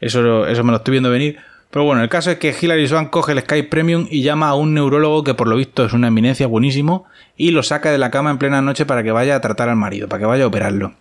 Eso, 0.00 0.46
eso 0.46 0.64
me 0.64 0.70
lo 0.70 0.78
estoy 0.78 0.92
viendo 0.92 1.10
venir 1.10 1.38
pero 1.70 1.84
bueno, 1.84 2.02
el 2.02 2.08
caso 2.08 2.30
es 2.30 2.38
que 2.38 2.54
Hilary 2.58 2.88
Swan 2.88 3.08
coge 3.08 3.32
el 3.32 3.40
Skype 3.40 3.68
Premium 3.68 4.06
y 4.10 4.22
llama 4.22 4.48
a 4.48 4.54
un 4.54 4.72
neurólogo 4.72 5.22
que 5.22 5.34
por 5.34 5.48
lo 5.48 5.56
visto 5.56 5.84
es 5.84 5.92
una 5.92 6.08
eminencia 6.08 6.46
buenísimo 6.46 7.04
y 7.36 7.50
lo 7.50 7.62
saca 7.62 7.90
de 7.90 7.98
la 7.98 8.10
cama 8.10 8.30
en 8.30 8.38
plena 8.38 8.62
noche 8.62 8.86
para 8.86 9.02
que 9.02 9.12
vaya 9.12 9.36
a 9.36 9.40
tratar 9.42 9.68
al 9.68 9.76
marido, 9.76 10.08
para 10.08 10.20
que 10.20 10.26
vaya 10.26 10.44
a 10.44 10.46
operarlo. 10.46 10.94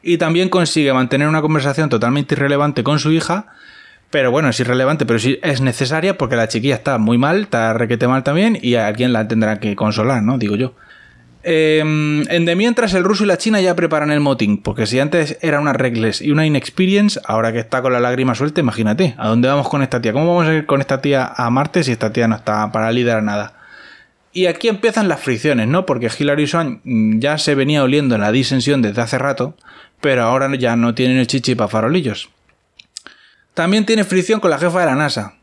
Y 0.00 0.18
también 0.18 0.48
consigue 0.48 0.92
mantener 0.92 1.26
una 1.26 1.42
conversación 1.42 1.88
totalmente 1.88 2.36
irrelevante 2.36 2.84
con 2.84 3.00
su 3.00 3.10
hija, 3.10 3.46
pero 4.10 4.30
bueno, 4.30 4.48
es 4.48 4.60
irrelevante, 4.60 5.06
pero 5.06 5.18
sí 5.18 5.40
es 5.42 5.60
necesaria 5.60 6.16
porque 6.16 6.36
la 6.36 6.46
chiquilla 6.46 6.76
está 6.76 6.98
muy 6.98 7.18
mal, 7.18 7.40
está 7.40 7.72
requete 7.72 8.06
mal 8.06 8.22
también 8.22 8.56
y 8.62 8.76
alguien 8.76 9.12
la 9.12 9.26
tendrá 9.26 9.58
que 9.58 9.74
consolar, 9.74 10.22
¿no? 10.22 10.38
Digo 10.38 10.54
yo. 10.54 10.74
Em, 11.44 12.22
en 12.30 12.44
de 12.44 12.54
mientras 12.54 12.94
el 12.94 13.02
ruso 13.02 13.24
y 13.24 13.26
la 13.26 13.36
china 13.36 13.60
ya 13.60 13.74
preparan 13.74 14.12
el 14.12 14.20
motín, 14.20 14.58
porque 14.58 14.86
si 14.86 15.00
antes 15.00 15.38
era 15.42 15.58
una 15.58 15.72
reckless 15.72 16.20
y 16.20 16.30
una 16.30 16.46
inexperience, 16.46 17.20
ahora 17.24 17.52
que 17.52 17.58
está 17.58 17.82
con 17.82 17.92
la 17.92 17.98
lágrima 17.98 18.36
suelta, 18.36 18.60
imagínate, 18.60 19.14
¿a 19.18 19.28
dónde 19.28 19.48
vamos 19.48 19.68
con 19.68 19.82
esta 19.82 20.00
tía? 20.00 20.12
¿Cómo 20.12 20.28
vamos 20.28 20.46
a 20.46 20.54
ir 20.54 20.66
con 20.66 20.80
esta 20.80 21.00
tía 21.00 21.32
a 21.36 21.50
Marte 21.50 21.82
si 21.82 21.90
esta 21.90 22.12
tía 22.12 22.28
no 22.28 22.36
está 22.36 22.70
para 22.70 22.92
liderar 22.92 23.24
nada? 23.24 23.54
Y 24.32 24.46
aquí 24.46 24.68
empiezan 24.68 25.08
las 25.08 25.20
fricciones, 25.20 25.66
¿no? 25.66 25.84
Porque 25.84 26.10
Hillary 26.16 26.46
Swan 26.46 26.80
mm, 26.84 27.18
ya 27.18 27.36
se 27.38 27.54
venía 27.54 27.82
oliendo 27.82 28.14
en 28.14 28.20
la 28.20 28.30
disensión 28.30 28.80
desde 28.80 29.02
hace 29.02 29.18
rato, 29.18 29.56
pero 30.00 30.22
ahora 30.22 30.48
ya 30.56 30.76
no 30.76 30.94
tienen 30.94 31.18
el 31.18 31.26
chichi 31.26 31.56
para 31.56 31.68
farolillos. 31.68 32.30
También 33.54 33.84
tiene 33.84 34.04
fricción 34.04 34.40
con 34.40 34.50
la 34.50 34.58
jefa 34.58 34.80
de 34.80 34.86
la 34.86 34.94
NASA, 34.94 35.34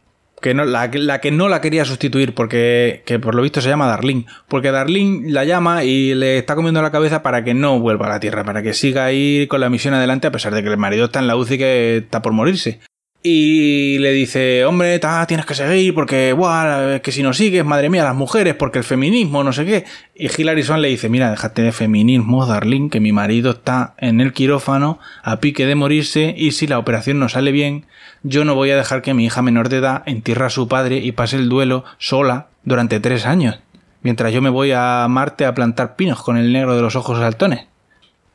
que 0.42 0.54
no, 0.54 0.66
la, 0.66 0.90
que 0.90 1.32
no 1.32 1.50
la 1.50 1.62
quería 1.62 1.86
sustituir, 1.86 2.34
porque 2.34 3.04
que 3.06 3.20
por 3.20 3.36
lo 3.36 3.42
visto 3.42 3.62
se 3.62 3.70
llama 3.70 3.88
Darlene, 3.88 4.26
porque 4.48 4.72
Darlene 4.72 5.30
la 5.32 5.46
llama 5.46 5.84
y 5.84 6.14
le 6.16 6.38
está 6.38 6.56
comiendo 6.56 6.82
la 6.82 6.92
cabeza 6.92 7.22
para 7.22 7.44
que 7.44 7.54
no 7.54 7.80
vuelva 7.80 8.08
a 8.08 8.10
la 8.10 8.20
Tierra, 8.20 8.44
para 8.44 8.62
que 8.62 8.74
siga 8.74 9.06
ahí 9.06 9.48
con 9.48 9.62
la 9.62 9.70
misión 9.70 9.94
adelante, 9.94 10.28
a 10.28 10.32
pesar 10.32 10.54
de 10.54 10.64
que 10.64 10.70
el 10.70 10.78
marido 10.78 11.06
está 11.06 11.20
en 11.20 11.28
la 11.28 11.36
UCI 11.36 11.58
que 11.58 11.98
está 11.98 12.22
por 12.22 12.34
morirse. 12.34 12.80
Y 13.22 13.98
le 14.00 14.14
dice, 14.14 14.64
hombre, 14.64 14.98
tienes 15.28 15.46
que 15.46 15.54
seguir 15.54 15.94
porque, 15.94 16.32
buah, 16.32 17.00
que 17.00 17.12
si 17.12 17.22
no 17.22 17.34
sigues, 17.34 17.66
madre 17.66 17.90
mía, 17.90 18.06
las 18.06 18.16
mujeres, 18.16 18.56
porque 18.56 18.78
el 18.78 18.86
feminismo, 18.86 19.44
no 19.44 19.52
sé 19.52 19.66
qué. 19.66 19.86
Y 20.16 20.30
Hilary 20.30 20.64
Swan 20.64 20.82
le 20.82 20.88
dice, 20.88 21.10
mira, 21.10 21.30
déjate 21.30 21.62
de 21.62 21.74
feminismo, 21.74 22.46
Darlene, 22.46 22.90
que 22.90 23.02
mi 23.02 23.12
marido 23.12 23.52
está 23.52 23.94
en 23.98 24.22
el 24.22 24.32
quirófano 24.32 25.00
a 25.22 25.42
pique 25.42 25.66
de 25.66 25.76
morirse 25.76 26.34
y 26.38 26.52
si 26.52 26.66
la 26.66 26.80
operación 26.80 27.20
no 27.20 27.28
sale 27.28 27.52
bien, 27.52 27.86
yo 28.24 28.46
no 28.46 28.56
voy 28.56 28.72
a 28.72 28.78
dejar 28.78 29.02
que 29.02 29.14
mi 29.14 29.26
hija 29.26 29.42
menor 29.42 29.68
de 29.68 29.78
edad 29.78 30.04
entierre 30.06 30.46
a 30.46 30.50
su 30.50 30.70
padre 30.70 30.98
y 30.98 31.12
pase 31.12 31.36
el 31.36 31.50
duelo 31.50 31.84
sola 31.98 32.48
durante 32.64 33.02
tres 33.02 33.26
años, 33.26 33.60
mientras 34.02 34.32
yo 34.34 34.42
me 34.42 34.50
voy 34.50 34.72
a 34.74 35.06
Marte 35.10 35.46
a 35.46 35.54
plantar 35.54 35.96
pinos 35.98 36.22
con 36.22 36.38
el 36.38 36.54
negro 36.54 36.76
de 36.76 36.82
los 36.82 36.96
ojos 36.96 37.20
saltones. 37.20 37.66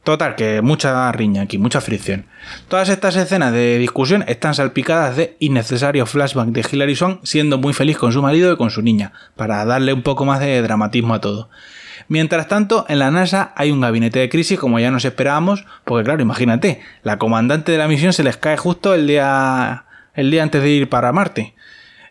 Total, 0.05 0.35
que 0.35 0.61
mucha 0.61 1.11
riña 1.13 1.43
aquí, 1.43 1.57
mucha 1.57 1.81
fricción. 1.81 2.27
Todas 2.69 2.91
estas 2.91 3.17
escenas 3.17 3.53
de 3.55 3.79
discusión 3.79 4.23
están 4.29 4.55
salpicadas 4.55 5.17
de 5.17 5.35
innecesarios 5.41 6.11
flashbacks 6.11 6.53
de 6.53 6.67
Hilary 6.71 6.95
Swan 6.95 7.21
siendo 7.23 7.57
muy 7.57 7.73
feliz 7.73 7.97
con 7.97 8.13
su 8.13 8.21
marido 8.21 8.53
y 8.53 8.57
con 8.59 8.71
su 8.71 8.83
niña, 8.83 9.13
para 9.35 9.65
darle 9.65 9.95
un 9.95 10.03
poco 10.03 10.27
más 10.27 10.41
de 10.41 10.61
dramatismo 10.61 11.15
a 11.15 11.23
todo. 11.23 11.49
Mientras 12.09 12.49
tanto, 12.49 12.85
en 12.91 12.99
la 12.99 13.11
NASA 13.11 13.55
hay 13.57 13.71
un 13.71 13.81
gabinete 13.81 14.19
de 14.19 14.29
crisis 14.29 14.59
como 14.59 14.79
ya 14.79 14.91
nos 14.91 15.07
esperábamos, 15.07 15.65
porque 15.85 16.05
claro, 16.05 16.21
imagínate, 16.21 16.83
la 17.03 17.19
comandante 17.19 17.73
de 17.73 17.79
la 17.79 17.89
misión 17.89 18.13
se 18.13 18.25
les 18.25 18.37
cae 18.37 18.59
justo 18.59 18.95
el 18.95 19.07
día, 19.07 19.87
el 20.13 20.31
día 20.31 20.43
antes 20.43 20.63
de 20.63 20.69
ir 20.69 20.91
para 20.91 21.13
Marte. 21.13 21.55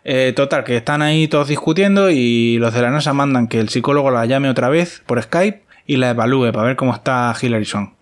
Eh, 0.03 0.33
total, 0.35 0.63
que 0.63 0.75
están 0.75 1.03
ahí 1.03 1.27
todos 1.27 1.47
discutiendo 1.47 2.09
y 2.09 2.57
los 2.57 2.73
de 2.73 2.81
la 2.81 2.89
NASA 2.89 3.13
mandan 3.13 3.47
que 3.47 3.59
el 3.59 3.69
psicólogo 3.69 4.09
la 4.09 4.25
llame 4.25 4.49
otra 4.49 4.67
vez 4.67 5.03
por 5.05 5.21
Skype 5.21 5.62
y 5.85 5.97
la 5.97 6.11
evalúe 6.11 6.51
para 6.51 6.67
ver 6.67 6.75
cómo 6.75 6.93
está 6.93 7.35
Hilary 7.39 7.65
Swan. 7.65 7.93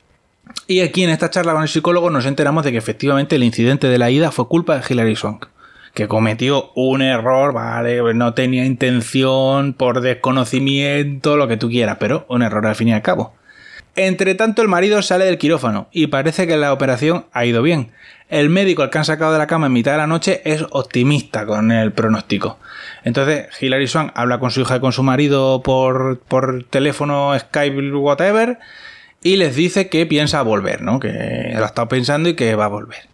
Y 0.68 0.82
aquí 0.82 1.04
en 1.04 1.10
esta 1.10 1.30
charla 1.30 1.54
con 1.54 1.64
el 1.64 1.70
psicólogo 1.70 2.10
nos 2.10 2.26
enteramos 2.26 2.64
de 2.64 2.72
que 2.72 2.78
efectivamente 2.78 3.36
el 3.36 3.44
incidente 3.44 3.88
de 3.88 3.98
la 3.98 4.10
ida 4.10 4.32
fue 4.32 4.48
culpa 4.48 4.78
de 4.78 4.84
Hilary 4.88 5.16
Swank, 5.16 5.48
que 5.94 6.08
cometió 6.08 6.72
un 6.76 7.02
error, 7.02 7.54
vale, 7.54 8.14
no 8.14 8.34
tenía 8.34 8.66
intención, 8.66 9.74
por 9.74 10.02
desconocimiento, 10.02 11.38
lo 11.38 11.48
que 11.48 11.58
tú 11.58 11.70
quieras, 11.70 11.98
pero 12.00 12.26
un 12.30 12.42
error 12.42 12.66
al 12.66 12.76
fin 12.76 12.90
y 12.90 12.94
al 12.94 13.02
cabo. 13.02 13.34
Entre 13.96 14.36
tanto, 14.36 14.62
el 14.62 14.70
marido 14.70 15.02
sale 15.02 15.26
del 15.26 15.38
quirófano 15.38 15.88
y 15.92 16.08
parece 16.08 16.48
que 16.48 16.56
la 16.56 16.72
operación 16.72 17.26
ha 17.34 17.46
ido 17.46 17.62
bien. 17.62 17.92
El 18.30 18.50
médico 18.50 18.84
al 18.84 18.90
que 18.90 18.98
han 18.98 19.06
sacado 19.06 19.34
de 19.34 19.38
la 19.38 19.48
cama 19.48 19.68
en 19.68 19.74
mitad 19.74 19.92
de 19.92 19.98
la 19.98 20.08
noche 20.08 20.42
es 20.46 20.64
optimista 20.70 21.46
con 21.46 21.72
el 21.72 21.92
pronóstico. 21.92 22.58
Entonces, 23.04 23.48
Hilary 23.60 23.88
Swan 23.88 24.14
habla 24.16 24.40
con 24.40 24.52
su 24.52 24.62
hija 24.62 24.78
y 24.78 24.80
con 24.80 24.94
su 24.94 25.04
marido 25.04 25.62
por, 25.62 26.20
por 26.20 26.64
teléfono, 26.70 27.38
Skype, 27.38 27.92
whatever, 27.92 28.60
y 29.22 29.36
les 29.36 29.58
dice 29.58 29.90
que 29.90 30.06
piensa 30.06 30.42
volver, 30.44 30.82
¿no? 30.82 31.00
Que 31.02 31.52
lo 31.54 31.64
ha 31.64 31.68
estado 31.68 31.90
pensando 31.90 32.30
y 32.30 32.36
que 32.36 32.56
va 32.56 32.66
a 32.66 32.70
volver. 32.70 33.10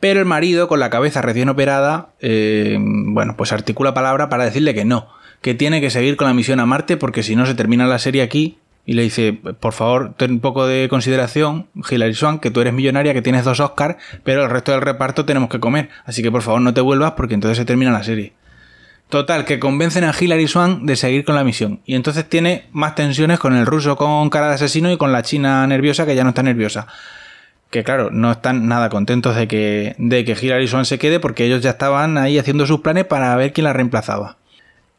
Pero 0.00 0.18
el 0.18 0.26
marido, 0.26 0.66
con 0.66 0.80
la 0.80 0.90
cabeza 0.90 1.22
recién 1.22 1.48
operada, 1.48 2.10
eh, 2.20 2.76
bueno, 2.80 3.36
pues 3.36 3.52
articula 3.52 3.94
palabra 3.94 4.28
para 4.28 4.44
decirle 4.44 4.74
que 4.74 4.84
no, 4.84 5.08
que 5.40 5.54
tiene 5.54 5.80
que 5.80 5.90
seguir 5.90 6.16
con 6.16 6.26
la 6.26 6.34
misión 6.34 6.58
a 6.58 6.66
Marte 6.66 6.96
porque 6.96 7.22
si 7.22 7.36
no 7.36 7.46
se 7.46 7.54
termina 7.54 7.86
la 7.86 8.00
serie 8.00 8.22
aquí 8.22 8.58
y 8.88 8.94
le 8.94 9.02
dice, 9.02 9.34
por 9.34 9.74
favor, 9.74 10.14
ten 10.16 10.30
un 10.30 10.40
poco 10.40 10.66
de 10.66 10.88
consideración, 10.88 11.66
Hilary 11.90 12.14
Swan, 12.14 12.38
que 12.38 12.50
tú 12.50 12.62
eres 12.62 12.72
millonaria, 12.72 13.12
que 13.12 13.20
tienes 13.20 13.44
dos 13.44 13.60
Oscars, 13.60 13.96
pero 14.24 14.44
el 14.44 14.48
resto 14.48 14.72
del 14.72 14.80
reparto 14.80 15.26
tenemos 15.26 15.50
que 15.50 15.60
comer, 15.60 15.90
así 16.06 16.22
que 16.22 16.30
por 16.30 16.40
favor 16.40 16.62
no 16.62 16.72
te 16.72 16.80
vuelvas 16.80 17.12
porque 17.12 17.34
entonces 17.34 17.58
se 17.58 17.66
termina 17.66 17.92
la 17.92 18.02
serie. 18.02 18.32
Total, 19.10 19.44
que 19.44 19.58
convencen 19.58 20.04
a 20.04 20.14
Hilary 20.18 20.48
Swan 20.48 20.86
de 20.86 20.96
seguir 20.96 21.26
con 21.26 21.34
la 21.34 21.44
misión. 21.44 21.82
Y 21.84 21.96
entonces 21.96 22.26
tiene 22.26 22.64
más 22.72 22.94
tensiones 22.94 23.38
con 23.38 23.54
el 23.54 23.66
ruso 23.66 23.94
con 23.96 24.30
cara 24.30 24.48
de 24.48 24.54
asesino 24.54 24.90
y 24.90 24.96
con 24.96 25.12
la 25.12 25.22
china 25.22 25.66
nerviosa 25.66 26.06
que 26.06 26.14
ya 26.14 26.24
no 26.24 26.30
está 26.30 26.42
nerviosa. 26.42 26.86
Que 27.68 27.84
claro, 27.84 28.08
no 28.10 28.32
están 28.32 28.68
nada 28.68 28.88
contentos 28.88 29.36
de 29.36 29.48
que, 29.48 29.96
de 29.98 30.24
que 30.24 30.32
Hilary 30.32 30.66
Swan 30.66 30.86
se 30.86 30.98
quede 30.98 31.20
porque 31.20 31.44
ellos 31.44 31.60
ya 31.60 31.70
estaban 31.70 32.16
ahí 32.16 32.38
haciendo 32.38 32.66
sus 32.66 32.80
planes 32.80 33.04
para 33.04 33.36
ver 33.36 33.52
quién 33.52 33.64
la 33.64 33.74
reemplazaba. 33.74 34.38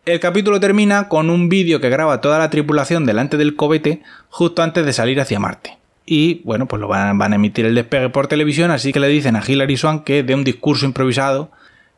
El 0.06 0.20
capítulo 0.20 0.60
termina 0.60 1.08
con 1.08 1.30
un 1.30 1.50
vídeo 1.50 1.82
que 1.82 1.90
graba 1.90 2.22
toda 2.22 2.40
la 2.40 2.50
tripulación 2.50 3.06
delante 3.06 3.38
del 3.38 3.56
cobete 3.56 4.02
justo 4.30 4.64
antes 4.64 4.86
de 4.86 4.94
salir 4.94 5.20
hacia 5.20 5.40
Marte. 5.40 5.78
Y 6.06 6.42
bueno, 6.46 6.68
pues 6.68 6.80
lo 6.80 6.88
van, 6.88 7.22
a 7.22 7.36
emitir 7.36 7.66
el 7.66 7.76
despegue 7.76 8.10
por 8.10 8.28
televisión, 8.28 8.72
así 8.72 8.92
que 8.92 9.00
le 9.00 9.08
dicen 9.08 9.36
a 9.36 9.44
Hilary 9.46 9.78
Swan 9.78 10.04
que 10.04 10.24
dé 10.24 10.34
un 10.34 10.44
discurso 10.44 10.86
improvisado, 10.86 11.52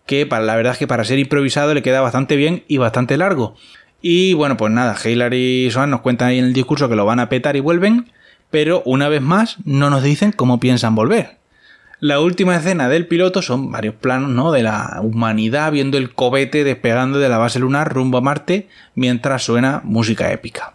que 0.05 0.25
para, 0.25 0.43
la 0.43 0.55
verdad 0.55 0.73
es 0.73 0.79
que 0.79 0.87
para 0.87 1.05
ser 1.05 1.19
improvisado 1.19 1.73
le 1.73 1.81
queda 1.81 2.01
bastante 2.01 2.35
bien 2.35 2.63
y 2.67 2.77
bastante 2.77 3.15
largo. 3.15 3.55
Y 4.01 4.33
bueno, 4.33 4.57
pues 4.57 4.73
nada, 4.73 4.97
Hilary 5.01 5.69
Swan 5.71 5.91
nos 5.91 6.01
cuenta 6.01 6.25
ahí 6.25 6.39
en 6.39 6.45
el 6.45 6.53
discurso 6.53 6.89
que 6.89 6.95
lo 6.95 7.05
van 7.05 7.19
a 7.19 7.29
petar 7.29 7.55
y 7.55 7.61
vuelven, 7.61 8.11
pero 8.49 8.81
una 8.83 9.07
vez 9.07 9.21
más 9.21 9.57
no 9.63 9.89
nos 9.89 10.03
dicen 10.03 10.33
cómo 10.33 10.59
piensan 10.59 10.95
volver. 10.95 11.40
La 12.01 12.19
última 12.19 12.55
escena 12.55 12.89
del 12.89 13.05
piloto 13.05 13.43
son 13.43 13.71
varios 13.71 13.93
planos 13.93 14.31
¿no? 14.31 14.51
de 14.51 14.63
la 14.63 14.99
humanidad 15.03 15.71
viendo 15.71 15.99
el 15.99 16.15
cobete 16.15 16.63
despegando 16.63 17.19
de 17.19 17.29
la 17.29 17.37
base 17.37 17.59
lunar 17.59 17.93
rumbo 17.93 18.17
a 18.17 18.21
Marte 18.21 18.67
mientras 18.95 19.43
suena 19.43 19.81
música 19.83 20.31
épica. 20.31 20.73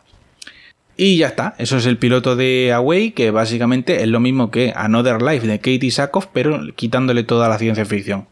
Y 0.97 1.17
ya 1.17 1.27
está, 1.27 1.57
eso 1.59 1.79
es 1.79 1.87
el 1.87 1.99
piloto 1.99 2.37
de 2.37 2.73
Away, 2.73 3.11
que 3.11 3.33
básicamente 3.33 4.05
es 4.05 4.09
lo 4.09 4.21
mismo 4.21 4.53
que 4.53 4.73
Another 4.77 5.21
Life 5.21 5.45
de 5.49 5.59
Katie 5.59 5.91
Sackhoff, 5.91 6.29
pero 6.33 6.61
quitándole 6.77 7.25
toda 7.25 7.49
la 7.49 7.59
ciencia 7.59 7.85
ficción. 7.85 8.29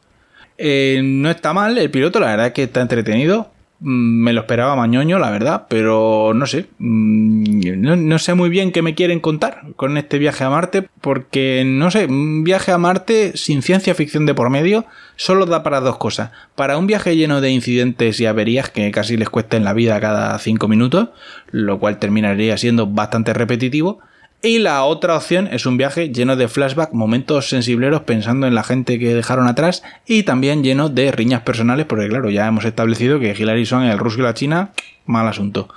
Eh, 0.56 1.00
no 1.02 1.28
está 1.30 1.52
mal, 1.52 1.76
el 1.76 1.90
piloto 1.90 2.20
la 2.20 2.28
verdad 2.28 2.46
es 2.46 2.52
que 2.52 2.62
está 2.62 2.80
entretenido, 2.80 3.50
me 3.80 4.32
lo 4.32 4.40
esperaba 4.40 4.76
mañoño, 4.76 5.18
la 5.18 5.30
verdad, 5.30 5.66
pero 5.68 6.32
no 6.34 6.46
sé. 6.46 6.66
Mm, 6.78 8.06
no, 8.08 8.18
sé 8.18 8.34
muy 8.34 8.48
bien 8.48 8.72
qué 8.72 8.82
me 8.82 8.94
quieren 8.94 9.20
contar 9.20 9.62
con 9.76 9.96
este 9.98 10.18
viaje 10.18 10.44
a 10.44 10.50
Marte, 10.50 10.88
porque 11.00 11.64
no 11.66 11.90
sé, 11.90 12.06
un 12.06 12.44
viaje 12.44 12.72
a 12.72 12.78
Marte 12.78 13.32
sin 13.36 13.62
ciencia 13.62 13.94
ficción 13.94 14.26
de 14.26 14.34
por 14.34 14.50
medio 14.50 14.86
solo 15.16 15.46
da 15.46 15.62
para 15.62 15.80
dos 15.80 15.98
cosas. 15.98 16.30
Para 16.54 16.78
un 16.78 16.86
viaje 16.86 17.16
lleno 17.16 17.40
de 17.40 17.50
incidentes 17.50 18.20
y 18.20 18.26
averías 18.26 18.70
que 18.70 18.90
casi 18.90 19.16
les 19.16 19.28
cuesta 19.28 19.56
en 19.56 19.64
la 19.64 19.74
vida 19.74 20.00
cada 20.00 20.38
cinco 20.38 20.68
minutos, 20.68 21.08
lo 21.50 21.78
cual 21.78 21.98
terminaría 21.98 22.56
siendo 22.56 22.86
bastante 22.86 23.32
repetitivo. 23.32 24.00
Y 24.44 24.58
la 24.58 24.84
otra 24.84 25.16
opción 25.16 25.48
es 25.50 25.64
un 25.64 25.78
viaje 25.78 26.10
lleno 26.10 26.36
de 26.36 26.48
flashback, 26.48 26.92
momentos 26.92 27.48
sensibleros 27.48 28.02
pensando 28.02 28.46
en 28.46 28.54
la 28.54 28.62
gente 28.62 28.98
que 28.98 29.14
dejaron 29.14 29.46
atrás 29.46 29.82
y 30.06 30.24
también 30.24 30.62
lleno 30.62 30.90
de 30.90 31.10
riñas 31.12 31.40
personales, 31.40 31.86
porque 31.86 32.10
claro, 32.10 32.28
ya 32.28 32.46
hemos 32.46 32.66
establecido 32.66 33.18
que 33.18 33.34
Hillary 33.34 33.64
Swank, 33.64 33.90
el 33.90 33.98
ruso 33.98 34.18
y 34.18 34.22
la 34.22 34.34
China, 34.34 34.72
mal 35.06 35.26
asunto. 35.26 35.70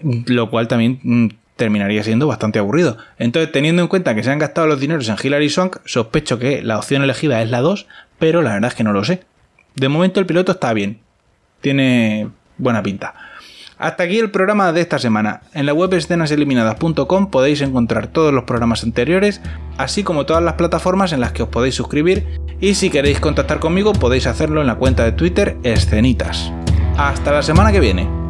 Lo 0.00 0.48
cual 0.48 0.66
también 0.66 0.98
mm, 1.02 1.28
terminaría 1.56 2.02
siendo 2.02 2.26
bastante 2.26 2.58
aburrido. 2.58 2.96
Entonces, 3.18 3.52
teniendo 3.52 3.82
en 3.82 3.88
cuenta 3.88 4.14
que 4.14 4.22
se 4.22 4.30
han 4.30 4.38
gastado 4.38 4.66
los 4.66 4.80
dineros 4.80 5.06
en 5.10 5.16
Hillary 5.22 5.50
Swank, 5.50 5.76
sospecho 5.84 6.38
que 6.38 6.62
la 6.62 6.78
opción 6.78 7.02
elegida 7.02 7.42
es 7.42 7.50
la 7.50 7.60
2, 7.60 7.86
pero 8.18 8.40
la 8.40 8.54
verdad 8.54 8.68
es 8.68 8.74
que 8.74 8.84
no 8.84 8.94
lo 8.94 9.04
sé. 9.04 9.24
De 9.74 9.90
momento 9.90 10.20
el 10.20 10.26
piloto 10.26 10.52
está 10.52 10.72
bien. 10.72 11.00
Tiene 11.60 12.30
buena 12.56 12.82
pinta. 12.82 13.14
Hasta 13.78 14.04
aquí 14.04 14.18
el 14.18 14.30
programa 14.30 14.72
de 14.72 14.80
esta 14.80 14.98
semana. 14.98 15.40
En 15.52 15.66
la 15.66 15.74
web 15.74 15.92
escenaseliminadas.com 15.94 17.30
podéis 17.30 17.60
encontrar 17.60 18.06
todos 18.06 18.32
los 18.32 18.44
programas 18.44 18.84
anteriores, 18.84 19.40
así 19.78 20.04
como 20.04 20.26
todas 20.26 20.42
las 20.42 20.54
plataformas 20.54 21.12
en 21.12 21.20
las 21.20 21.32
que 21.32 21.42
os 21.42 21.48
podéis 21.48 21.74
suscribir 21.74 22.40
y 22.60 22.74
si 22.74 22.90
queréis 22.90 23.20
contactar 23.20 23.58
conmigo 23.58 23.92
podéis 23.92 24.26
hacerlo 24.26 24.60
en 24.60 24.68
la 24.68 24.76
cuenta 24.76 25.04
de 25.04 25.12
Twitter 25.12 25.56
Escenitas. 25.64 26.52
Hasta 26.96 27.32
la 27.32 27.42
semana 27.42 27.72
que 27.72 27.80
viene. 27.80 28.23